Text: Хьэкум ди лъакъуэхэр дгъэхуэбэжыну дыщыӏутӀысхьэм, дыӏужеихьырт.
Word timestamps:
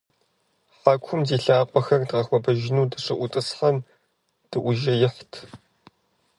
Хьэкум 0.79 1.19
ди 1.27 1.35
лъакъуэхэр 1.43 2.01
дгъэхуэбэжыну 2.07 2.89
дыщыӏутӀысхьэм, 2.91 3.77
дыӏужеихьырт. 4.49 5.33